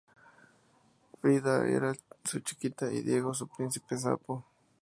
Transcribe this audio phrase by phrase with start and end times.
[1.19, 1.93] Frida era
[2.25, 4.43] "su chiquita" y Diego su "príncipe sapo".